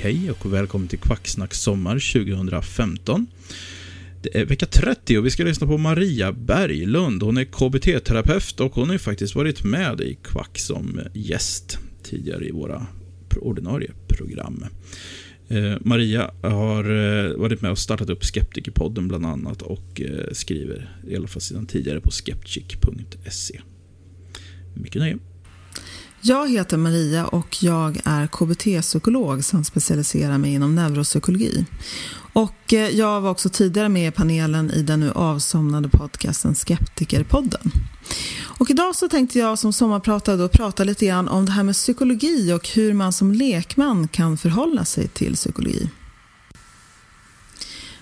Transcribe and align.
Hej 0.00 0.30
och 0.30 0.52
välkommen 0.52 0.88
till 0.88 0.98
Kvacksnack 0.98 1.54
sommar 1.54 2.24
2015. 2.24 3.26
Det 4.22 4.38
är 4.38 4.44
vecka 4.44 4.66
30 4.66 5.18
och 5.18 5.26
vi 5.26 5.30
ska 5.30 5.44
lyssna 5.44 5.66
på 5.66 5.78
Maria 5.78 6.32
Berglund. 6.32 7.22
Hon 7.22 7.36
är 7.36 7.44
KBT-terapeut 7.44 8.60
och 8.60 8.74
hon 8.74 8.86
har 8.86 8.94
ju 8.94 8.98
faktiskt 8.98 9.34
varit 9.34 9.64
med 9.64 10.00
i 10.00 10.18
Kvack 10.22 10.58
som 10.58 11.00
gäst 11.14 11.78
tidigare 12.02 12.48
i 12.48 12.50
våra 12.50 12.86
ordinarie 13.40 13.90
program. 14.08 14.64
Eh, 15.48 15.74
Maria 15.80 16.30
har 16.42 16.84
eh, 16.84 17.36
varit 17.36 17.60
med 17.60 17.70
och 17.70 17.78
startat 17.78 18.10
upp 18.10 18.24
Skeptikerpodden 18.24 19.08
bland 19.08 19.26
annat 19.26 19.62
och 19.62 20.00
eh, 20.00 20.32
skriver, 20.32 20.98
i 21.08 21.16
alla 21.16 21.28
fall 21.28 21.42
sedan 21.42 21.66
tidigare, 21.66 22.00
på 22.00 22.10
skeptic.se. 22.10 23.60
Mycket 24.74 25.00
nöje. 25.02 25.18
Jag 26.28 26.50
heter 26.50 26.76
Maria 26.76 27.26
och 27.26 27.62
jag 27.62 28.00
är 28.04 28.26
KBT-psykolog 28.26 29.44
som 29.44 29.64
specialiserar 29.64 30.38
mig 30.38 30.54
inom 30.54 30.74
neuropsykologi. 30.74 31.64
Och 32.32 32.72
eh, 32.72 32.88
jag 32.88 33.20
var 33.20 33.30
också 33.30 33.48
tidigare 33.48 33.88
med 33.88 34.08
i 34.08 34.10
panelen 34.10 34.70
i 34.70 34.82
den 34.82 35.00
nu 35.00 35.12
avsomnade 35.12 35.88
podcasten 35.88 36.54
Skeptikerpodden. 36.54 37.72
Och 38.58 38.70
idag 38.70 38.96
så 38.96 39.08
tänkte 39.08 39.38
jag 39.38 39.58
som 39.58 39.72
sommarpratare 39.72 40.36
då 40.36 40.48
prata 40.48 40.84
lite 40.84 41.06
grann 41.06 41.28
om 41.28 41.46
det 41.46 41.52
här 41.52 41.62
med 41.62 41.74
psykologi 41.74 42.52
och 42.52 42.68
hur 42.68 42.92
man 42.92 43.12
som 43.12 43.32
lekman 43.32 44.08
kan 44.08 44.38
förhålla 44.38 44.84
sig 44.84 45.08
till 45.08 45.34
psykologi. 45.34 45.90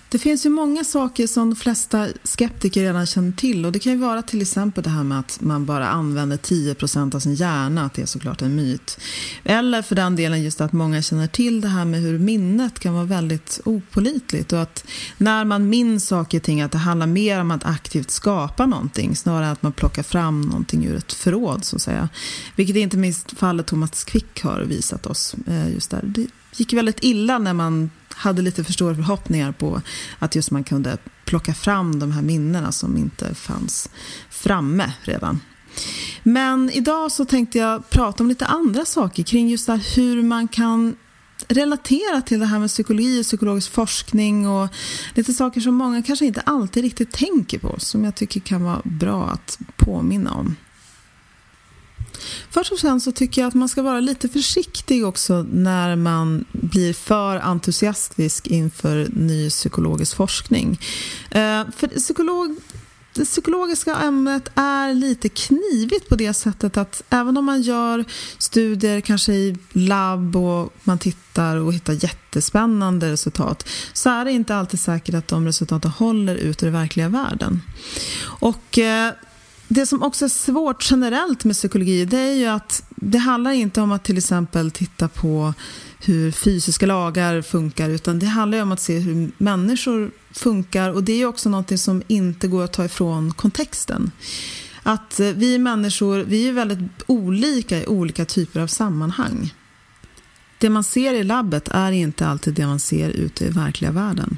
Det 0.09 0.17
finns 0.17 0.45
ju 0.45 0.49
många 0.49 0.83
saker 0.83 1.27
som 1.27 1.49
de 1.49 1.55
flesta 1.55 2.07
skeptiker 2.23 2.81
redan 2.81 3.05
känner 3.05 3.31
till 3.31 3.65
och 3.65 3.71
det 3.71 3.79
kan 3.79 3.91
ju 3.91 3.97
vara 3.97 4.21
till 4.21 4.41
exempel 4.41 4.83
det 4.83 4.89
här 4.89 5.03
med 5.03 5.19
att 5.19 5.41
man 5.41 5.65
bara 5.65 5.87
använder 5.87 6.37
10% 6.37 7.15
av 7.15 7.19
sin 7.19 7.35
hjärna, 7.35 7.85
att 7.85 7.93
det 7.93 8.01
är 8.01 8.05
såklart 8.05 8.41
en 8.41 8.55
myt. 8.55 8.99
Eller 9.43 9.81
för 9.81 9.95
den 9.95 10.15
delen 10.15 10.43
just 10.43 10.61
att 10.61 10.73
många 10.73 11.01
känner 11.01 11.27
till 11.27 11.61
det 11.61 11.67
här 11.67 11.85
med 11.85 12.01
hur 12.01 12.19
minnet 12.19 12.79
kan 12.79 12.93
vara 12.93 13.03
väldigt 13.03 13.61
opolitligt 13.65 14.53
och 14.53 14.61
att 14.61 14.85
när 15.17 15.45
man 15.45 15.69
minns 15.69 16.07
saker 16.07 16.37
och 16.37 16.43
ting 16.43 16.61
att 16.61 16.71
det 16.71 16.77
handlar 16.77 17.07
mer 17.07 17.41
om 17.41 17.51
att 17.51 17.65
aktivt 17.65 18.11
skapa 18.11 18.65
någonting 18.65 19.15
snarare 19.15 19.45
än 19.45 19.51
att 19.51 19.63
man 19.63 19.71
plockar 19.71 20.03
fram 20.03 20.41
någonting 20.41 20.85
ur 20.85 20.95
ett 20.95 21.13
förråd 21.13 21.65
så 21.65 21.75
att 21.75 21.81
säga. 21.81 22.09
Vilket 22.55 22.75
inte 22.75 22.97
minst 22.97 23.37
fallet 23.37 23.67
Thomas 23.67 24.03
Quick 24.03 24.43
har 24.43 24.61
visat 24.61 25.05
oss 25.05 25.35
eh, 25.47 25.73
just 25.73 25.91
där. 25.91 26.01
Det 26.03 26.27
gick 26.55 26.73
väldigt 26.73 27.03
illa 27.03 27.37
när 27.37 27.53
man 27.53 27.89
hade 28.17 28.41
lite 28.41 28.63
för 28.63 28.73
stora 28.73 28.95
förhoppningar 28.95 29.51
på 29.51 29.81
att 30.19 30.35
just 30.35 30.51
man 30.51 30.63
kunde 30.63 30.97
plocka 31.25 31.53
fram 31.53 31.99
de 31.99 32.11
här 32.11 32.21
minnena 32.21 32.71
som 32.71 32.97
inte 32.97 33.35
fanns 33.35 33.89
framme 34.29 34.93
redan. 35.01 35.39
Men 36.23 36.69
idag 36.69 37.11
så 37.11 37.25
tänkte 37.25 37.57
jag 37.57 37.89
prata 37.89 38.23
om 38.23 38.29
lite 38.29 38.45
andra 38.45 38.85
saker 38.85 39.23
kring 39.23 39.49
just 39.49 39.67
här 39.67 39.95
hur 39.95 40.23
man 40.23 40.47
kan 40.47 40.95
relatera 41.47 42.21
till 42.21 42.39
det 42.39 42.45
här 42.45 42.59
med 42.59 42.69
psykologi 42.69 43.21
och 43.21 43.25
psykologisk 43.25 43.71
forskning 43.71 44.47
och 44.47 44.69
lite 45.13 45.33
saker 45.33 45.61
som 45.61 45.75
många 45.75 46.03
kanske 46.03 46.25
inte 46.25 46.41
alltid 46.41 46.83
riktigt 46.83 47.11
tänker 47.11 47.59
på 47.59 47.75
som 47.79 48.03
jag 48.03 48.15
tycker 48.15 48.39
kan 48.39 48.63
vara 48.63 48.81
bra 48.83 49.29
att 49.29 49.59
påminna 49.75 50.33
om. 50.33 50.55
Först 52.49 52.71
och 52.71 52.79
främst 52.79 53.03
så 53.03 53.11
tycker 53.11 53.41
jag 53.41 53.47
att 53.47 53.53
man 53.53 53.69
ska 53.69 53.81
vara 53.81 53.99
lite 53.99 54.29
försiktig 54.29 55.05
också 55.05 55.45
när 55.51 55.95
man 55.95 56.45
blir 56.51 56.93
för 56.93 57.37
entusiastisk 57.37 58.47
inför 58.47 59.07
ny 59.13 59.49
psykologisk 59.49 60.15
forskning. 60.15 60.79
Eh, 61.31 61.63
för 61.77 61.87
psykolog, 61.87 62.55
det 63.17 63.25
psykologiska 63.25 63.95
ämnet 63.95 64.49
är 64.55 64.93
lite 64.93 65.29
knivigt 65.29 66.09
på 66.09 66.15
det 66.15 66.33
sättet 66.33 66.77
att 66.77 67.03
även 67.09 67.37
om 67.37 67.45
man 67.45 67.61
gör 67.61 68.05
studier 68.37 69.01
kanske 69.01 69.33
i 69.33 69.57
labb 69.71 70.35
och 70.35 70.73
man 70.83 70.99
tittar 70.99 71.57
och 71.57 71.73
hittar 71.73 71.93
jättespännande 71.93 73.11
resultat 73.11 73.67
så 73.93 74.09
är 74.09 74.25
det 74.25 74.31
inte 74.31 74.55
alltid 74.55 74.79
säkert 74.79 75.15
att 75.15 75.27
de 75.27 75.45
resultaten 75.45 75.91
håller 75.91 76.35
ut 76.35 76.63
i 76.63 76.65
den 76.65 76.73
verkliga 76.73 77.09
världen. 77.09 77.61
Och 78.39 78.79
eh, 78.79 79.13
det 79.67 79.85
som 79.85 80.03
också 80.03 80.25
är 80.25 80.29
svårt 80.29 80.91
generellt 80.91 81.43
med 81.43 81.55
psykologi 81.55 82.05
det 82.05 82.19
är 82.19 82.33
ju 82.33 82.45
att 82.45 82.83
det 82.89 83.17
handlar 83.17 83.51
inte 83.51 83.81
om 83.81 83.91
att 83.91 84.03
till 84.03 84.17
exempel 84.17 84.71
titta 84.71 85.07
på 85.07 85.53
hur 86.05 86.31
fysiska 86.31 86.85
lagar 86.85 87.41
funkar 87.41 87.89
utan 87.89 88.19
det 88.19 88.25
handlar 88.25 88.61
om 88.61 88.71
att 88.71 88.81
se 88.81 88.99
hur 88.99 89.31
människor 89.37 90.11
funkar 90.31 90.89
och 90.89 91.03
det 91.03 91.21
är 91.21 91.25
också 91.25 91.49
något 91.49 91.79
som 91.79 92.03
inte 92.07 92.47
går 92.47 92.63
att 92.63 92.73
ta 92.73 92.85
ifrån 92.85 93.33
kontexten. 93.33 94.11
Att 94.83 95.19
eh, 95.19 95.27
vi 95.27 95.59
människor, 95.59 96.19
vi 96.19 96.47
är 96.47 96.53
väldigt 96.53 97.03
olika 97.07 97.83
i 97.83 97.87
olika 97.87 98.25
typer 98.25 98.59
av 98.59 98.67
sammanhang. 98.67 99.53
Det 100.57 100.69
man 100.69 100.83
ser 100.83 101.13
i 101.13 101.23
labbet 101.23 101.67
är 101.71 101.91
inte 101.91 102.27
alltid 102.27 102.53
det 102.53 102.65
man 102.65 102.79
ser 102.79 103.09
ute 103.09 103.45
i 103.45 103.49
verkliga 103.49 103.91
världen. 103.91 104.37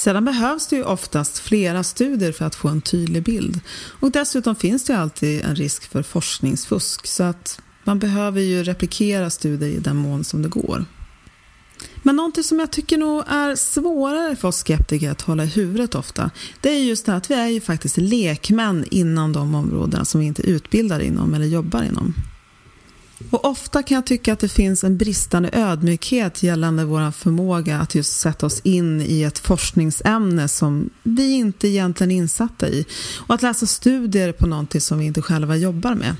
Sedan 0.00 0.24
behövs 0.24 0.66
det 0.66 0.76
ju 0.76 0.84
oftast 0.84 1.38
flera 1.38 1.82
studier 1.82 2.32
för 2.32 2.44
att 2.44 2.54
få 2.54 2.68
en 2.68 2.80
tydlig 2.80 3.22
bild. 3.22 3.60
Och 4.00 4.10
dessutom 4.10 4.56
finns 4.56 4.84
det 4.84 4.98
alltid 4.98 5.44
en 5.44 5.56
risk 5.56 5.90
för 5.90 6.02
forskningsfusk 6.02 7.06
så 7.06 7.22
att 7.22 7.60
man 7.84 7.98
behöver 7.98 8.40
ju 8.40 8.62
replikera 8.62 9.30
studier 9.30 9.68
i 9.68 9.78
den 9.78 9.96
mån 9.96 10.24
som 10.24 10.42
det 10.42 10.48
går. 10.48 10.84
Men 12.02 12.16
någonting 12.16 12.44
som 12.44 12.58
jag 12.58 12.70
tycker 12.70 12.98
nog 12.98 13.24
är 13.26 13.54
svårare 13.54 14.36
för 14.36 14.48
oss 14.48 14.56
skeptiker 14.56 15.10
att 15.10 15.22
hålla 15.22 15.44
i 15.44 15.46
huvudet 15.46 15.94
ofta, 15.94 16.30
det 16.60 16.70
är 16.70 16.78
just 16.78 17.06
det 17.06 17.14
att 17.14 17.30
vi 17.30 17.34
är 17.34 17.48
ju 17.48 17.60
faktiskt 17.60 17.96
lekmän 17.96 18.84
inom 18.90 19.32
de 19.32 19.54
områdena 19.54 20.04
som 20.04 20.20
vi 20.20 20.26
inte 20.26 20.42
utbildar 20.42 21.00
inom 21.00 21.34
eller 21.34 21.46
jobbar 21.46 21.82
inom. 21.82 22.14
Och 23.30 23.44
ofta 23.44 23.82
kan 23.82 23.94
jag 23.94 24.06
tycka 24.06 24.32
att 24.32 24.38
det 24.38 24.48
finns 24.48 24.84
en 24.84 24.96
bristande 24.96 25.50
ödmjukhet 25.52 26.42
gällande 26.42 26.84
vår 26.84 27.10
förmåga 27.10 27.78
att 27.78 27.94
just 27.94 28.20
sätta 28.20 28.46
oss 28.46 28.60
in 28.60 29.00
i 29.00 29.22
ett 29.22 29.38
forskningsämne 29.38 30.48
som 30.48 30.90
vi 31.02 31.32
inte 31.32 31.68
egentligen 31.68 32.10
är 32.10 32.16
insatta 32.16 32.68
i 32.68 32.86
och 33.26 33.34
att 33.34 33.42
läsa 33.42 33.66
studier 33.66 34.32
på 34.32 34.46
någonting 34.46 34.80
som 34.80 34.98
vi 34.98 35.04
inte 35.04 35.22
själva 35.22 35.56
jobbar 35.56 35.94
med. 35.94 36.16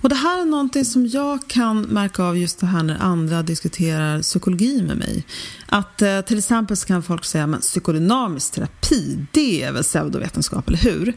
Och 0.00 0.08
det 0.08 0.14
här 0.14 0.40
är 0.40 0.44
någonting 0.44 0.84
som 0.84 1.06
jag 1.06 1.48
kan 1.48 1.80
märka 1.80 2.22
av 2.22 2.38
just 2.38 2.60
det 2.60 2.66
här 2.66 2.82
när 2.82 3.02
andra 3.02 3.42
diskuterar 3.42 4.22
psykologi 4.22 4.82
med 4.82 4.96
mig. 4.96 5.26
Att 5.66 6.02
eh, 6.02 6.20
till 6.20 6.38
exempel 6.38 6.76
så 6.76 6.86
kan 6.86 7.02
folk 7.02 7.24
säga 7.24 7.46
men 7.46 7.60
psykodynamisk 7.60 8.52
terapi, 8.52 9.26
det 9.32 9.62
är 9.62 9.72
väl 9.72 9.82
pseudovetenskap, 9.82 10.68
eller 10.68 10.78
hur? 10.78 11.12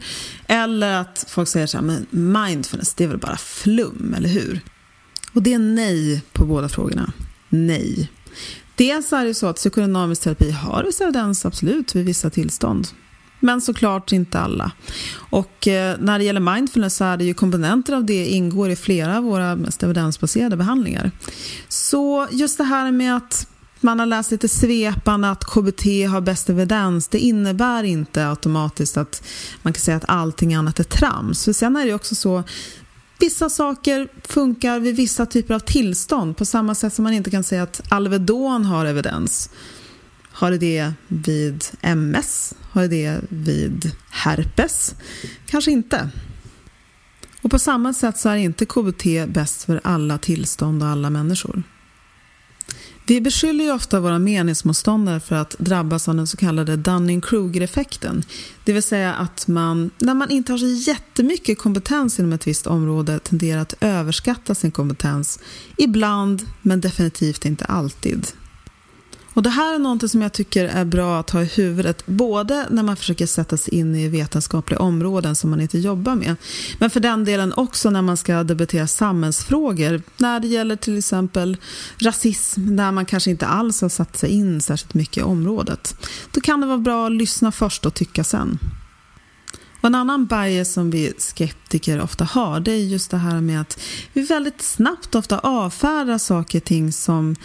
Eller 0.46 0.94
att 0.94 1.24
folk 1.28 1.48
säger 1.48 1.66
så 1.66 1.76
här, 1.76 1.84
men 1.84 2.06
mindfulness, 2.32 2.94
det 2.94 3.04
är 3.04 3.08
väl 3.08 3.18
bara 3.18 3.36
flum, 3.36 4.14
eller 4.16 4.28
hur? 4.28 4.60
Och 5.32 5.42
det 5.42 5.54
är 5.54 5.58
nej 5.58 6.22
på 6.32 6.44
båda 6.44 6.68
frågorna. 6.68 7.12
Nej. 7.48 8.10
Dels 8.76 9.12
är 9.12 9.24
det 9.24 9.34
så 9.34 9.46
att 9.46 9.56
psykodynamisk 9.56 10.22
terapi 10.22 10.50
har 10.50 10.84
viss 10.84 11.00
evidens, 11.00 11.46
absolut, 11.46 11.94
vid 11.94 12.04
vissa 12.04 12.30
tillstånd. 12.30 12.88
Men 13.40 13.60
såklart 13.60 14.12
inte 14.12 14.38
alla. 14.38 14.72
Och 15.14 15.68
eh, 15.68 15.96
när 16.00 16.18
det 16.18 16.24
gäller 16.24 16.54
mindfulness 16.54 16.96
så 16.96 17.04
är 17.04 17.16
det 17.16 17.24
ju 17.24 17.34
komponenter 17.34 17.92
av 17.92 18.04
det 18.04 18.26
ingår 18.26 18.70
i 18.70 18.76
flera 18.76 19.16
av 19.16 19.24
våra 19.24 19.56
mest 19.56 19.82
evidensbaserade 19.82 20.56
behandlingar. 20.56 21.10
Så 21.68 22.28
just 22.30 22.58
det 22.58 22.64
här 22.64 22.92
med 22.92 23.16
att 23.16 23.46
man 23.80 23.98
har 23.98 24.06
läst 24.06 24.30
lite 24.30 24.48
svepande 24.48 25.30
att 25.30 25.44
KBT 25.44 25.84
har 26.10 26.20
bäst 26.20 26.50
evidens, 26.50 27.08
det 27.08 27.18
innebär 27.18 27.84
inte 27.84 28.28
automatiskt 28.28 28.96
att 28.96 29.22
man 29.62 29.72
kan 29.72 29.80
säga 29.80 29.96
att 29.96 30.08
allting 30.08 30.54
annat 30.54 30.80
är 30.80 30.84
trams. 30.84 31.44
För 31.44 31.52
sen 31.52 31.76
är 31.76 31.86
det 31.86 31.94
också 31.94 32.14
så 32.14 32.42
Vissa 33.20 33.50
saker 33.50 34.08
funkar 34.24 34.80
vid 34.80 34.96
vissa 34.96 35.26
typer 35.26 35.54
av 35.54 35.58
tillstånd 35.58 36.36
på 36.36 36.44
samma 36.44 36.74
sätt 36.74 36.94
som 36.94 37.02
man 37.02 37.12
inte 37.12 37.30
kan 37.30 37.44
säga 37.44 37.62
att 37.62 37.80
Alvedon 37.88 38.64
har 38.64 38.86
evidens. 38.86 39.50
Har 40.40 40.50
det 40.50 40.58
det 40.58 40.92
vid 41.08 41.64
MS? 41.80 42.54
Har 42.70 42.82
du 42.82 42.88
det 42.88 43.20
vid 43.28 43.92
herpes? 44.10 44.94
Kanske 45.46 45.70
inte. 45.70 46.10
Och 47.42 47.50
på 47.50 47.58
samma 47.58 47.92
sätt 47.92 48.18
så 48.18 48.28
är 48.28 48.36
inte 48.36 48.66
KBT 48.66 49.04
bäst 49.28 49.64
för 49.64 49.80
alla 49.84 50.18
tillstånd 50.18 50.82
och 50.82 50.88
alla 50.88 51.10
människor. 51.10 51.62
Vi 53.06 53.20
beskyller 53.20 53.64
ju 53.64 53.72
ofta 53.72 54.00
våra 54.00 54.18
meningsmotståndare 54.18 55.20
för 55.20 55.36
att 55.36 55.56
drabbas 55.58 56.08
av 56.08 56.14
den 56.14 56.26
så 56.26 56.36
kallade 56.36 56.76
Dunning-Kruger-effekten. 56.76 58.24
Det 58.64 58.72
vill 58.72 58.82
säga 58.82 59.14
att 59.14 59.48
man, 59.48 59.90
när 59.98 60.14
man 60.14 60.30
inte 60.30 60.52
har 60.52 60.58
så 60.58 60.90
jättemycket 60.90 61.58
kompetens 61.58 62.18
inom 62.18 62.32
ett 62.32 62.46
visst 62.46 62.66
område, 62.66 63.18
tenderar 63.18 63.60
att 63.60 63.74
överskatta 63.80 64.54
sin 64.54 64.70
kompetens. 64.70 65.38
Ibland, 65.76 66.42
men 66.62 66.80
definitivt 66.80 67.44
inte 67.44 67.64
alltid. 67.64 68.26
Och 69.34 69.42
Det 69.42 69.50
här 69.50 69.74
är 69.74 69.78
något 69.78 70.10
som 70.10 70.22
jag 70.22 70.32
tycker 70.32 70.64
är 70.64 70.84
bra 70.84 71.20
att 71.20 71.30
ha 71.30 71.42
i 71.42 71.44
huvudet, 71.44 72.06
både 72.06 72.66
när 72.70 72.82
man 72.82 72.96
försöker 72.96 73.26
sätta 73.26 73.56
sig 73.56 73.74
in 73.74 73.94
i 73.94 74.08
vetenskapliga 74.08 74.78
områden 74.78 75.36
som 75.36 75.50
man 75.50 75.60
inte 75.60 75.78
jobbar 75.78 76.14
med, 76.14 76.36
men 76.78 76.90
för 76.90 77.00
den 77.00 77.24
delen 77.24 77.52
också 77.56 77.90
när 77.90 78.02
man 78.02 78.16
ska 78.16 78.44
debattera 78.44 78.86
samhällsfrågor, 78.86 80.02
när 80.16 80.40
det 80.40 80.48
gäller 80.48 80.76
till 80.76 80.98
exempel 80.98 81.56
rasism, 81.98 82.76
där 82.76 82.92
man 82.92 83.06
kanske 83.06 83.30
inte 83.30 83.46
alls 83.46 83.82
har 83.82 83.88
satt 83.88 84.16
sig 84.16 84.30
in 84.30 84.60
särskilt 84.60 84.94
mycket 84.94 85.18
i 85.18 85.22
området. 85.22 85.96
Då 86.32 86.40
kan 86.40 86.60
det 86.60 86.66
vara 86.66 86.78
bra 86.78 87.06
att 87.06 87.12
lyssna 87.12 87.52
först 87.52 87.86
och 87.86 87.94
tycka 87.94 88.24
sen. 88.24 88.58
Och 89.80 89.86
en 89.86 89.94
annan 89.94 90.26
bias 90.26 90.72
som 90.72 90.90
vi 90.90 91.12
skeptiker 91.18 92.00
ofta 92.00 92.24
har, 92.24 92.60
det 92.60 92.72
är 92.72 92.76
just 92.76 93.10
det 93.10 93.16
här 93.16 93.40
med 93.40 93.60
att 93.60 93.80
vi 94.12 94.22
väldigt 94.22 94.62
snabbt 94.62 95.14
ofta 95.14 95.38
avfärdar 95.38 96.18
saker 96.18 96.58
och 96.58 96.64
ting 96.64 96.92
som 96.92 97.36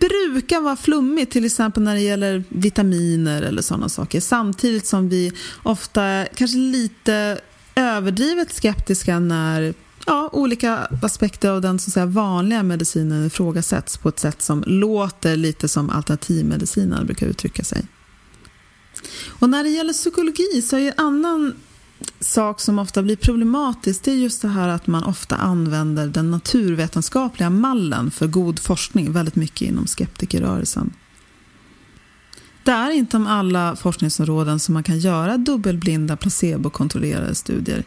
brukar 0.00 0.60
vara 0.60 0.76
flummigt, 0.76 1.32
till 1.32 1.44
exempel 1.44 1.82
när 1.82 1.94
det 1.94 2.00
gäller 2.00 2.44
vitaminer 2.48 3.42
eller 3.42 3.62
sådana 3.62 3.88
saker. 3.88 4.20
Samtidigt 4.20 4.86
som 4.86 5.08
vi 5.08 5.32
ofta 5.62 6.26
kanske 6.34 6.58
lite 6.58 7.40
överdrivet 7.74 8.52
skeptiska 8.52 9.18
när 9.18 9.74
ja, 10.06 10.30
olika 10.32 10.76
aspekter 11.02 11.50
av 11.50 11.60
den 11.60 11.78
så 11.78 11.88
att 11.88 11.92
säga, 11.92 12.06
vanliga 12.06 12.62
medicinen 12.62 13.26
ifrågasätts 13.26 13.96
på 13.96 14.08
ett 14.08 14.18
sätt 14.18 14.42
som 14.42 14.64
låter 14.66 15.36
lite 15.36 15.68
som 15.68 15.90
alternativmedicinen 15.90 17.06
brukar 17.06 17.26
uttrycka 17.26 17.64
sig. 17.64 17.86
Och 19.28 19.50
när 19.50 19.64
det 19.64 19.70
gäller 19.70 19.92
psykologi 19.92 20.62
så 20.62 20.76
är 20.76 20.80
ju 20.80 20.88
en 20.88 20.94
annan 20.96 21.54
sak 22.20 22.60
som 22.60 22.78
ofta 22.78 23.02
blir 23.02 23.16
problematisk 23.16 24.04
det 24.04 24.10
är 24.10 24.14
just 24.14 24.42
det 24.42 24.48
här 24.48 24.68
att 24.68 24.86
man 24.86 25.04
ofta 25.04 25.36
använder 25.36 26.06
den 26.06 26.30
naturvetenskapliga 26.30 27.50
mallen 27.50 28.10
för 28.10 28.26
god 28.26 28.58
forskning 28.58 29.12
väldigt 29.12 29.36
mycket 29.36 29.68
inom 29.68 29.86
skeptikerrörelsen. 29.86 30.92
Det 32.62 32.70
är 32.70 32.90
inte 32.90 33.16
om 33.16 33.26
alla 33.26 33.76
forskningsområden 33.76 34.60
som 34.60 34.74
man 34.74 34.82
kan 34.82 34.98
göra 34.98 35.36
dubbelblinda 35.36 36.16
placebokontrollerade 36.16 37.34
studier. 37.34 37.84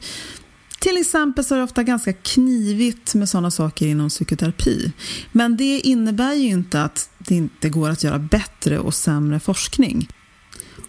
Till 0.80 0.98
exempel 0.98 1.44
så 1.44 1.54
är 1.54 1.58
det 1.58 1.64
ofta 1.64 1.84
ganska 1.84 2.14
knivigt 2.14 3.16
med 3.16 3.30
sådana 3.30 3.52
saker 3.52 3.88
inom 3.88 4.10
psykoterapi. 4.10 4.92
Men 5.32 5.58
det 5.58 5.80
innebär 5.80 6.34
ju 6.34 6.48
inte 6.48 6.84
att 6.84 7.10
det 7.18 7.36
inte 7.36 7.70
går 7.70 7.90
att 7.90 8.04
göra 8.04 8.20
bättre 8.20 8.80
och 8.80 8.94
sämre 8.94 9.40
forskning. 9.40 10.08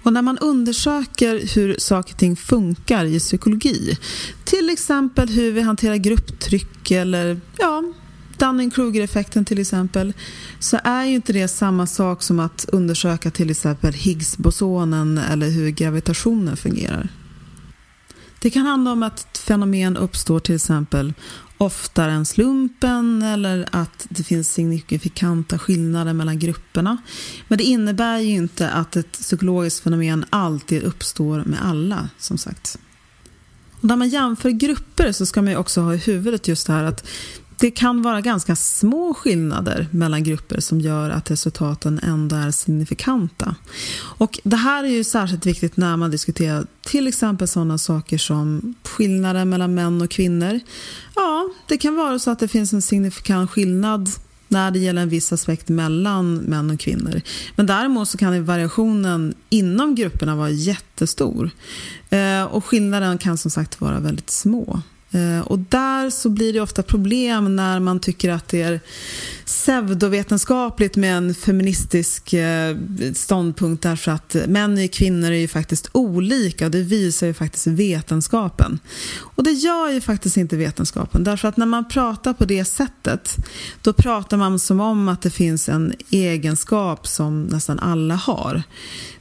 Och 0.04 0.12
när 0.12 0.22
man 0.22 0.38
undersöker 0.38 1.54
hur 1.54 1.76
saker 1.78 2.12
och 2.12 2.18
ting 2.18 2.36
funkar 2.36 3.04
i 3.04 3.18
psykologi, 3.18 3.98
till 4.44 4.70
exempel 4.70 5.28
hur 5.28 5.52
vi 5.52 5.60
hanterar 5.60 5.96
grupptryck 5.96 6.90
eller 6.90 7.40
ja, 7.58 7.82
Dunning-Kruger-effekten 8.38 9.44
till 9.44 9.58
exempel, 9.60 10.12
så 10.58 10.78
är 10.84 11.04
ju 11.04 11.14
inte 11.14 11.32
det 11.32 11.48
samma 11.48 11.86
sak 11.86 12.22
som 12.22 12.40
att 12.40 12.66
undersöka 12.72 13.30
till 13.30 13.50
exempel 13.50 13.92
Higgs-bosonen 13.92 15.18
eller 15.18 15.50
hur 15.50 15.70
gravitationen 15.70 16.56
fungerar. 16.56 17.08
Det 18.40 18.50
kan 18.50 18.66
handla 18.66 18.92
om 18.92 19.02
att 19.02 19.38
fenomen 19.46 19.96
uppstår 19.96 20.40
till 20.40 20.54
exempel 20.54 21.12
oftare 21.58 22.12
än 22.12 22.26
slumpen 22.26 23.22
eller 23.22 23.68
att 23.72 24.06
det 24.08 24.22
finns 24.22 24.52
signifikanta 24.52 25.58
skillnader 25.58 26.12
mellan 26.12 26.38
grupperna. 26.38 26.96
Men 27.48 27.58
det 27.58 27.64
innebär 27.64 28.18
ju 28.18 28.34
inte 28.34 28.70
att 28.70 28.96
ett 28.96 29.12
psykologiskt 29.12 29.80
fenomen 29.80 30.24
alltid 30.30 30.82
uppstår 30.82 31.44
med 31.44 31.64
alla, 31.64 32.08
som 32.18 32.38
sagt. 32.38 32.78
Och 33.80 33.88
när 33.88 33.96
man 33.96 34.08
jämför 34.08 34.50
grupper 34.50 35.12
så 35.12 35.26
ska 35.26 35.42
man 35.42 35.56
också 35.56 35.80
ha 35.80 35.94
i 35.94 35.96
huvudet 35.96 36.48
just 36.48 36.66
det 36.66 36.72
här 36.72 36.84
att 36.84 37.06
det 37.58 37.70
kan 37.70 38.02
vara 38.02 38.20
ganska 38.20 38.56
små 38.56 39.14
skillnader 39.14 39.88
mellan 39.90 40.24
grupper 40.24 40.60
som 40.60 40.80
gör 40.80 41.10
att 41.10 41.30
resultaten 41.30 42.00
ändå 42.02 42.36
är 42.36 42.50
signifikanta. 42.50 43.54
Och 44.18 44.40
det 44.44 44.56
här 44.56 44.84
är 44.84 44.88
ju 44.88 45.04
särskilt 45.04 45.46
viktigt 45.46 45.76
när 45.76 45.96
man 45.96 46.10
diskuterar 46.10 46.66
till 46.82 47.06
exempel 47.06 47.48
sådana 47.48 47.78
saker 47.78 48.18
som 48.18 48.74
skillnader 48.84 49.44
mellan 49.44 49.74
män 49.74 50.02
och 50.02 50.10
kvinnor. 50.10 50.60
Ja, 51.14 51.48
det 51.68 51.76
kan 51.76 51.96
vara 51.96 52.18
så 52.18 52.30
att 52.30 52.38
det 52.38 52.48
finns 52.48 52.72
en 52.72 52.82
signifikant 52.82 53.50
skillnad 53.50 54.10
när 54.48 54.70
det 54.70 54.78
gäller 54.78 55.02
en 55.02 55.08
viss 55.08 55.32
aspekt 55.32 55.68
mellan 55.68 56.36
män 56.36 56.70
och 56.70 56.80
kvinnor. 56.80 57.20
Men 57.56 57.66
däremot 57.66 58.08
så 58.08 58.18
kan 58.18 58.44
variationen 58.44 59.34
inom 59.50 59.94
grupperna 59.94 60.36
vara 60.36 60.50
jättestor. 60.50 61.50
Eh, 62.10 62.44
och 62.44 62.64
skillnaden 62.64 63.18
kan 63.18 63.38
som 63.38 63.50
sagt 63.50 63.80
vara 63.80 64.00
väldigt 64.00 64.30
små. 64.30 64.82
Eh, 65.14 65.40
och 65.40 65.58
där 65.58 66.10
så 66.10 66.28
blir 66.28 66.52
det 66.52 66.60
ofta 66.60 66.82
problem 66.82 67.56
när 67.56 67.80
man 67.80 68.00
tycker 68.00 68.30
att 68.30 68.48
det 68.48 68.62
är 68.62 68.80
pseudovetenskapligt 69.44 70.96
med 70.96 71.16
en 71.16 71.34
feministisk 71.34 72.32
eh, 72.32 72.76
ståndpunkt 73.14 73.82
därför 73.82 74.12
att 74.12 74.36
män 74.48 74.84
och 74.84 74.90
kvinnor 74.90 75.30
är 75.30 75.36
ju 75.36 75.48
faktiskt 75.48 75.88
olika 75.92 76.64
och 76.64 76.70
det 76.70 76.82
visar 76.82 77.26
ju 77.26 77.34
faktiskt 77.34 77.66
vetenskapen. 77.66 78.78
Och 79.16 79.44
det 79.44 79.52
gör 79.52 79.90
ju 79.90 80.00
faktiskt 80.00 80.36
inte 80.36 80.56
vetenskapen 80.56 81.24
därför 81.24 81.48
att 81.48 81.56
när 81.56 81.66
man 81.66 81.88
pratar 81.88 82.32
på 82.32 82.44
det 82.44 82.64
sättet 82.64 83.36
då 83.82 83.92
pratar 83.92 84.36
man 84.36 84.58
som 84.58 84.80
om 84.80 85.08
att 85.08 85.22
det 85.22 85.30
finns 85.30 85.68
en 85.68 85.94
egenskap 86.10 87.06
som 87.06 87.42
nästan 87.42 87.78
alla 87.78 88.14
har. 88.14 88.62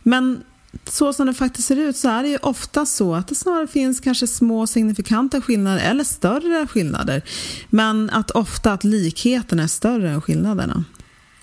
Men 0.04 0.40
så 0.86 1.14
som 1.14 1.28
det 1.28 1.34
faktiskt 1.34 1.68
ser 1.68 1.76
ut 1.76 1.98
så 1.98 2.10
är 2.10 2.24
det 2.24 2.30
ju 2.30 2.38
ofta 2.38 2.86
så 2.86 3.16
att 3.16 3.28
det 3.28 3.36
snarare 3.36 3.68
finns 3.68 4.00
kanske 4.00 4.28
små 4.28 4.68
signifikanta 4.68 5.42
skillnader 5.42 5.90
eller 5.90 6.04
större 6.04 6.68
skillnader. 6.68 7.22
Men 7.70 8.10
att 8.10 8.32
ofta 8.32 8.74
att 8.74 8.84
likheten 8.84 9.60
är 9.60 9.68
större 9.68 10.10
än 10.10 10.22
skillnaderna. 10.22 10.84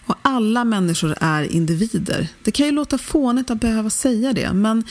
Och 0.06 0.16
alla 0.22 0.64
människor 0.64 1.14
är 1.20 1.42
individer. 1.42 2.28
Det 2.42 2.50
kan 2.50 2.66
ju 2.66 2.72
låta 2.72 2.98
fånigt 2.98 3.50
att 3.50 3.60
behöva 3.60 3.90
säga 3.90 4.32
det, 4.32 4.52
men 4.52 4.84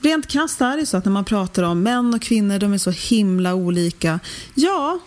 rent 0.00 0.26
krasst 0.26 0.60
är 0.60 0.76
det 0.76 0.86
så 0.86 0.96
att 0.96 1.04
när 1.04 1.12
man 1.12 1.24
pratar 1.24 1.62
om 1.62 1.82
män 1.82 2.14
och 2.14 2.22
kvinnor, 2.22 2.58
de 2.58 2.72
är 2.72 2.78
så 2.78 2.90
himla 2.90 3.54
olika. 3.54 4.20
Ja, 4.54 4.98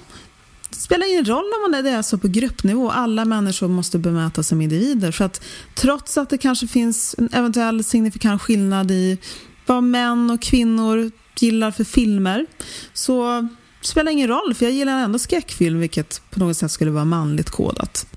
det 0.69 0.75
spelar 0.75 1.11
ingen 1.11 1.25
roll 1.25 1.45
om 1.55 1.71
man 1.71 1.79
är 1.79 1.83
det 1.83 1.91
så 1.91 1.97
alltså 1.97 2.17
på 2.17 2.27
gruppnivå. 2.27 2.91
Alla 2.91 3.25
människor 3.25 3.67
måste 3.67 3.99
bemötas 3.99 4.47
som 4.47 4.61
individer. 4.61 5.11
För 5.11 5.25
att 5.25 5.41
trots 5.75 6.17
att 6.17 6.29
det 6.29 6.37
kanske 6.37 6.67
finns 6.67 7.15
en 7.17 7.29
eventuell 7.33 7.83
signifikant 7.83 8.41
skillnad 8.41 8.91
i 8.91 9.17
vad 9.65 9.83
män 9.83 10.31
och 10.31 10.41
kvinnor 10.41 11.11
gillar 11.39 11.71
för 11.71 11.83
filmer 11.83 12.45
så 12.93 13.47
spelar 13.81 14.11
ingen 14.11 14.27
roll, 14.27 14.53
för 14.53 14.65
jag 14.65 14.73
gillar 14.73 15.03
ändå 15.03 15.19
skräckfilm, 15.19 15.79
vilket 15.79 16.21
på 16.29 16.39
något 16.39 16.57
sätt 16.57 16.71
skulle 16.71 16.91
vara 16.91 17.05
manligt 17.05 17.49
kodat. 17.49 18.07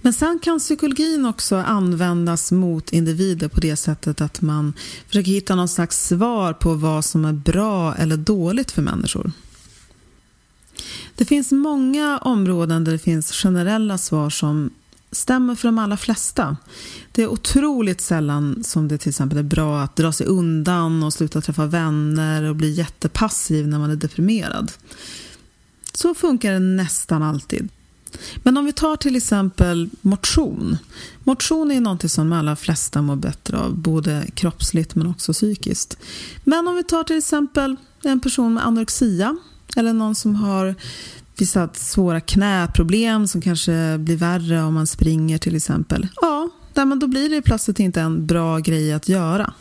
Men 0.00 0.12
sen 0.12 0.38
kan 0.38 0.58
psykologin 0.58 1.26
också 1.26 1.56
användas 1.56 2.52
mot 2.52 2.92
individer 2.92 3.48
på 3.48 3.60
det 3.60 3.76
sättet 3.76 4.20
att 4.20 4.40
man 4.40 4.72
försöker 5.06 5.32
hitta 5.32 5.54
någon 5.54 5.68
slags 5.68 6.06
svar 6.08 6.52
på 6.52 6.74
vad 6.74 7.04
som 7.04 7.24
är 7.24 7.32
bra 7.32 7.94
eller 7.94 8.16
dåligt 8.16 8.70
för 8.70 8.82
människor. 8.82 9.32
Det 11.16 11.24
finns 11.24 11.52
många 11.52 12.18
områden 12.18 12.84
där 12.84 12.92
det 12.92 12.98
finns 12.98 13.32
generella 13.32 13.98
svar 13.98 14.30
som 14.30 14.70
stämmer 15.12 15.54
för 15.54 15.68
de 15.68 15.78
allra 15.78 15.96
flesta. 15.96 16.56
Det 17.12 17.22
är 17.22 17.28
otroligt 17.28 18.00
sällan 18.00 18.64
som 18.64 18.88
det 18.88 18.98
till 18.98 19.08
exempel 19.08 19.38
är 19.38 19.42
bra 19.42 19.80
att 19.80 19.96
dra 19.96 20.12
sig 20.12 20.26
undan 20.26 21.02
och 21.02 21.12
sluta 21.12 21.40
träffa 21.40 21.66
vänner 21.66 22.42
och 22.42 22.56
bli 22.56 22.70
jättepassiv 22.70 23.68
när 23.68 23.78
man 23.78 23.90
är 23.90 23.96
deprimerad. 23.96 24.72
Så 25.92 26.14
funkar 26.14 26.52
det 26.52 26.58
nästan 26.58 27.22
alltid. 27.22 27.68
Men 28.36 28.56
om 28.56 28.64
vi 28.64 28.72
tar 28.72 28.96
till 28.96 29.16
exempel 29.16 29.90
motion. 30.00 30.76
Motion 31.24 31.70
är 31.70 31.80
något 31.80 32.10
som 32.10 32.30
de 32.30 32.38
allra 32.38 32.56
flesta 32.56 33.02
mår 33.02 33.16
bättre 33.16 33.58
av, 33.58 33.76
både 33.76 34.26
kroppsligt 34.34 34.94
men 34.94 35.06
också 35.06 35.32
psykiskt. 35.32 35.98
Men 36.44 36.68
om 36.68 36.74
vi 36.74 36.84
tar 36.84 37.04
till 37.04 37.18
exempel 37.18 37.76
en 38.02 38.20
person 38.20 38.54
med 38.54 38.66
anorexia 38.66 39.36
eller 39.76 39.92
någon 39.92 40.14
som 40.14 40.34
har 40.34 40.74
vissa 41.36 41.68
svåra 41.74 42.20
knäproblem 42.20 43.28
som 43.28 43.40
kanske 43.40 43.98
blir 43.98 44.16
värre 44.16 44.62
om 44.62 44.74
man 44.74 44.86
springer 44.86 45.38
till 45.38 45.56
exempel. 45.56 46.08
Ja, 46.20 46.50
då 46.74 47.06
blir 47.06 47.30
det 47.30 47.42
plötsligt 47.42 47.80
inte 47.80 48.00
en 48.00 48.26
bra 48.26 48.58
grej 48.58 48.92
att 48.92 49.08
göra. 49.08 49.52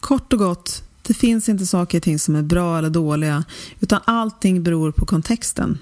Kort 0.00 0.32
och 0.32 0.38
gott, 0.38 0.82
det 1.02 1.14
finns 1.14 1.48
inte 1.48 1.66
saker 1.66 1.98
och 1.98 2.02
ting 2.02 2.18
som 2.18 2.36
är 2.36 2.42
bra 2.42 2.78
eller 2.78 2.90
dåliga, 2.90 3.44
utan 3.80 4.00
allting 4.04 4.62
beror 4.62 4.92
på 4.92 5.06
kontexten. 5.06 5.78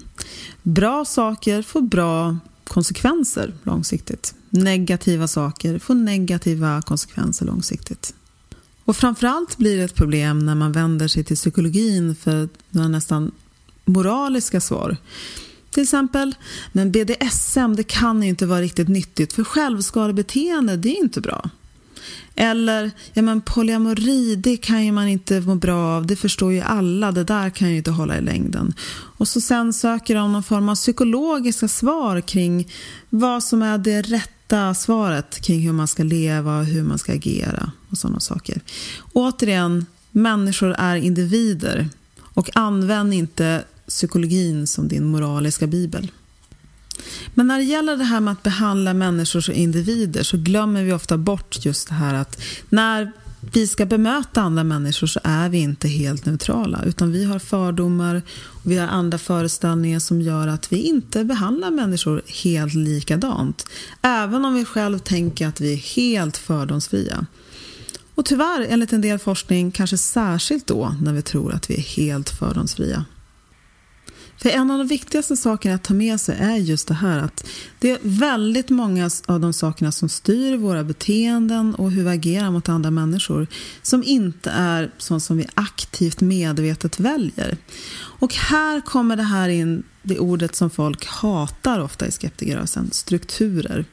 Bra 0.63 1.05
saker 1.05 1.61
får 1.61 1.81
bra 1.81 2.37
konsekvenser 2.67 3.53
långsiktigt. 3.63 4.35
Negativa 4.49 5.27
saker 5.27 5.79
får 5.79 5.95
negativa 5.95 6.81
konsekvenser 6.81 7.45
långsiktigt. 7.45 8.13
Och 8.85 8.95
framförallt 8.95 9.57
blir 9.57 9.77
det 9.77 9.83
ett 9.83 9.95
problem 9.95 10.39
när 10.39 10.55
man 10.55 10.71
vänder 10.71 11.07
sig 11.07 11.23
till 11.23 11.35
psykologin 11.35 12.15
för 12.15 12.49
nästan 12.69 13.31
moraliska 13.85 14.61
svar. 14.61 14.97
Till 15.69 15.83
exempel, 15.83 16.35
men 16.71 16.91
BDSM 16.91 17.75
det 17.75 17.83
kan 17.83 18.23
inte 18.23 18.45
vara 18.45 18.61
riktigt 18.61 18.87
nyttigt 18.87 19.33
för 19.33 19.43
självskadebeteende 19.43 20.77
det 20.77 20.89
är 20.89 20.99
inte 20.99 21.21
bra. 21.21 21.49
Eller, 22.35 22.91
ja 23.13 23.21
men 23.21 23.41
polyamori, 23.41 24.35
det 24.35 24.57
kan 24.57 24.85
ju 24.85 24.91
man 24.91 25.07
inte 25.07 25.41
må 25.41 25.55
bra 25.55 25.77
av, 25.77 26.05
det 26.05 26.15
förstår 26.15 26.53
ju 26.53 26.61
alla, 26.61 27.11
det 27.11 27.23
där 27.23 27.49
kan 27.49 27.71
ju 27.71 27.77
inte 27.77 27.91
hålla 27.91 28.17
i 28.17 28.21
längden. 28.21 28.73
Och 29.17 29.27
så 29.27 29.41
sen 29.41 29.73
söker 29.73 30.15
de 30.15 30.31
någon 30.31 30.43
form 30.43 30.69
av 30.69 30.75
psykologiska 30.75 31.67
svar 31.67 32.21
kring 32.21 32.71
vad 33.09 33.43
som 33.43 33.61
är 33.61 33.77
det 33.77 34.01
rätta 34.01 34.73
svaret 34.73 35.41
kring 35.41 35.61
hur 35.61 35.73
man 35.73 35.87
ska 35.87 36.03
leva 36.03 36.59
och 36.59 36.65
hur 36.65 36.83
man 36.83 36.97
ska 36.97 37.13
agera 37.13 37.71
och 37.89 37.97
sådana 37.97 38.19
saker. 38.19 38.61
Återigen, 39.13 39.85
människor 40.11 40.75
är 40.77 40.95
individer 40.95 41.89
och 42.21 42.49
använd 42.53 43.13
inte 43.13 43.63
psykologin 43.87 44.67
som 44.67 44.87
din 44.87 45.05
moraliska 45.05 45.67
bibel. 45.67 46.11
Men 47.33 47.47
när 47.47 47.57
det 47.57 47.63
gäller 47.63 47.97
det 47.97 48.03
här 48.03 48.19
med 48.19 48.31
att 48.31 48.43
behandla 48.43 48.93
människor 48.93 49.41
som 49.41 49.53
individer 49.53 50.23
så 50.23 50.37
glömmer 50.37 50.83
vi 50.83 50.93
ofta 50.93 51.17
bort 51.17 51.65
just 51.65 51.87
det 51.87 51.93
här 51.93 52.13
att 52.13 52.41
när 52.69 53.11
vi 53.53 53.67
ska 53.67 53.85
bemöta 53.85 54.41
andra 54.41 54.63
människor 54.63 55.07
så 55.07 55.19
är 55.23 55.49
vi 55.49 55.57
inte 55.57 55.87
helt 55.87 56.25
neutrala 56.25 56.83
utan 56.85 57.11
vi 57.11 57.25
har 57.25 57.39
fördomar 57.39 58.21
och 58.37 58.71
vi 58.71 58.77
har 58.77 58.87
andra 58.87 59.17
föreställningar 59.17 59.99
som 59.99 60.21
gör 60.21 60.47
att 60.47 60.71
vi 60.71 60.77
inte 60.77 61.23
behandlar 61.23 61.71
människor 61.71 62.21
helt 62.43 62.73
likadant. 62.73 63.65
Även 64.01 64.45
om 64.45 64.53
vi 64.53 64.65
själv 64.65 64.99
tänker 64.99 65.47
att 65.47 65.61
vi 65.61 65.73
är 65.73 65.77
helt 65.77 66.37
fördomsfria. 66.37 67.25
Och 68.15 68.25
tyvärr, 68.25 68.65
enligt 68.69 68.93
en 68.93 69.01
del 69.01 69.19
forskning, 69.19 69.71
kanske 69.71 69.97
särskilt 69.97 70.67
då 70.67 70.95
när 71.01 71.13
vi 71.13 71.21
tror 71.21 71.53
att 71.53 71.69
vi 71.69 71.75
är 71.75 71.81
helt 71.81 72.29
fördomsfria. 72.29 73.05
För 74.37 74.49
en 74.49 74.71
av 74.71 74.77
de 74.77 74.87
viktigaste 74.87 75.37
sakerna 75.37 75.75
att 75.75 75.83
ta 75.83 75.93
med 75.93 76.21
sig 76.21 76.37
är 76.39 76.55
just 76.55 76.87
det 76.87 76.93
här 76.93 77.19
att 77.19 77.47
det 77.79 77.91
är 77.91 77.99
väldigt 78.01 78.69
många 78.69 79.09
av 79.25 79.39
de 79.39 79.53
sakerna 79.53 79.91
som 79.91 80.09
styr 80.09 80.57
våra 80.57 80.83
beteenden 80.83 81.75
och 81.75 81.91
hur 81.91 82.03
vi 82.03 82.09
agerar 82.09 82.51
mot 82.51 82.69
andra 82.69 82.91
människor 82.91 83.47
som 83.81 84.03
inte 84.03 84.49
är 84.51 84.91
sånt 84.97 85.23
som 85.23 85.37
vi 85.37 85.47
aktivt 85.53 86.21
medvetet 86.21 86.99
väljer. 86.99 87.57
Och 87.97 88.33
här 88.33 88.81
kommer 88.81 89.15
det 89.15 89.23
här 89.23 89.49
in, 89.49 89.83
det 90.03 90.19
ordet 90.19 90.55
som 90.55 90.69
folk 90.69 91.05
hatar 91.05 91.79
ofta 91.79 92.07
i 92.07 92.11
skeptikerrörelsen, 92.11 92.91
strukturer. 92.91 93.85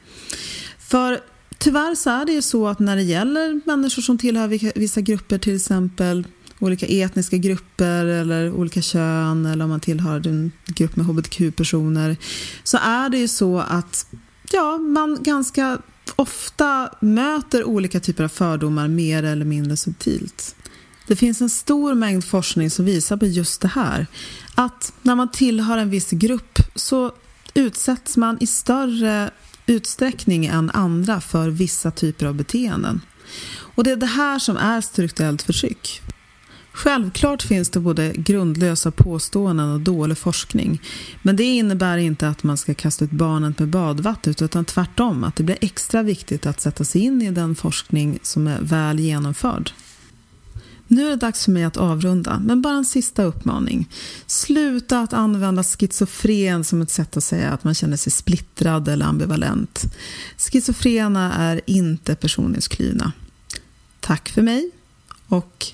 För 0.79 1.19
tyvärr 1.57 1.95
så 1.95 2.09
är 2.09 2.25
det 2.25 2.31
ju 2.31 2.41
så 2.41 2.67
att 2.67 2.79
när 2.79 2.95
det 2.95 3.03
gäller 3.03 3.61
människor 3.65 4.01
som 4.01 4.17
tillhör 4.17 4.79
vissa 4.79 5.01
grupper, 5.01 5.37
till 5.37 5.55
exempel 5.55 6.27
olika 6.59 6.85
etniska 6.85 7.37
grupper 7.37 8.05
eller 8.05 8.51
olika 8.51 8.81
kön 8.81 9.45
eller 9.45 9.63
om 9.63 9.69
man 9.69 9.79
tillhör 9.79 10.27
en 10.27 10.51
grupp 10.65 10.95
med 10.95 11.05
hbtq-personer 11.05 12.17
så 12.63 12.77
är 12.77 13.09
det 13.09 13.17
ju 13.17 13.27
så 13.27 13.59
att 13.59 14.05
ja, 14.51 14.77
man 14.77 15.17
ganska 15.23 15.77
ofta 16.15 16.89
möter 17.01 17.63
olika 17.63 17.99
typer 17.99 18.23
av 18.23 18.27
fördomar 18.27 18.87
mer 18.87 19.23
eller 19.23 19.45
mindre 19.45 19.77
subtilt. 19.77 20.55
Det 21.07 21.15
finns 21.15 21.41
en 21.41 21.49
stor 21.49 21.93
mängd 21.93 22.25
forskning 22.25 22.69
som 22.69 22.85
visar 22.85 23.17
på 23.17 23.25
just 23.25 23.61
det 23.61 23.67
här. 23.67 24.07
Att 24.55 24.93
när 25.01 25.15
man 25.15 25.31
tillhör 25.31 25.77
en 25.77 25.89
viss 25.89 26.09
grupp 26.09 26.59
så 26.75 27.11
utsätts 27.53 28.17
man 28.17 28.37
i 28.39 28.47
större 28.47 29.31
utsträckning 29.65 30.45
än 30.45 30.69
andra 30.69 31.21
för 31.21 31.49
vissa 31.49 31.91
typer 31.91 32.25
av 32.25 32.35
beteenden. 32.35 33.01
Och 33.55 33.83
det 33.83 33.91
är 33.91 33.95
det 33.95 34.05
här 34.05 34.39
som 34.39 34.57
är 34.57 34.81
strukturellt 34.81 35.41
förtryck. 35.41 36.01
Självklart 36.73 37.41
finns 37.41 37.69
det 37.69 37.79
både 37.79 38.13
grundlösa 38.15 38.91
påståenden 38.91 39.71
och 39.71 39.79
dålig 39.79 40.17
forskning. 40.17 40.81
Men 41.21 41.35
det 41.35 41.43
innebär 41.43 41.97
inte 41.97 42.27
att 42.27 42.43
man 42.43 42.57
ska 42.57 42.73
kasta 42.73 43.05
ut 43.05 43.11
barnet 43.11 43.59
med 43.59 43.69
badvattnet 43.69 44.41
utan 44.41 44.65
tvärtom 44.65 45.23
att 45.23 45.35
det 45.35 45.43
blir 45.43 45.57
extra 45.61 46.03
viktigt 46.03 46.45
att 46.45 46.61
sätta 46.61 46.83
sig 46.83 47.01
in 47.01 47.21
i 47.21 47.31
den 47.31 47.55
forskning 47.55 48.19
som 48.21 48.47
är 48.47 48.61
väl 48.61 48.99
genomförd. 48.99 49.71
Nu 50.87 51.05
är 51.05 51.09
det 51.09 51.15
dags 51.15 51.45
för 51.45 51.51
mig 51.51 51.63
att 51.63 51.77
avrunda, 51.77 52.41
men 52.45 52.61
bara 52.61 52.73
en 52.73 52.85
sista 52.85 53.23
uppmaning. 53.23 53.89
Sluta 54.27 54.99
att 54.99 55.13
använda 55.13 55.63
schizofren 55.63 56.63
som 56.63 56.81
ett 56.81 56.89
sätt 56.89 57.17
att 57.17 57.23
säga 57.23 57.51
att 57.51 57.63
man 57.63 57.73
känner 57.73 57.97
sig 57.97 58.11
splittrad 58.11 58.87
eller 58.87 59.05
ambivalent. 59.05 59.83
Schizofrena 60.37 61.33
är 61.33 61.61
inte 61.65 62.15
personlighetsklyvna. 62.15 63.11
Tack 63.99 64.29
för 64.29 64.41
mig 64.41 64.71
och 65.27 65.73